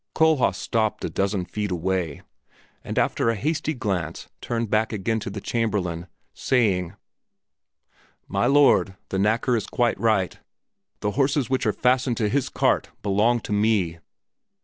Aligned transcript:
Kohlhaas 0.15 0.55
stopped 0.57 1.05
a 1.05 1.11
dozen 1.11 1.45
feet 1.45 1.69
away, 1.69 2.23
and 2.83 2.97
after 2.97 3.29
a 3.29 3.35
hasty 3.35 3.75
glance 3.75 4.29
turned 4.41 4.71
back 4.71 4.91
again 4.91 5.19
to 5.19 5.29
the 5.29 5.39
Chamberlain, 5.39 6.07
saying, 6.33 6.95
"My 8.27 8.47
lord, 8.47 8.95
the 9.09 9.19
knacker 9.19 9.55
is 9.55 9.67
quite 9.67 9.99
right; 9.99 10.39
the 11.01 11.11
horses 11.11 11.51
which 11.51 11.67
are 11.67 11.71
fastened 11.71 12.17
to 12.17 12.29
his 12.29 12.49
cart 12.49 12.89
belong 13.03 13.41
to 13.41 13.53
me!" 13.53 13.99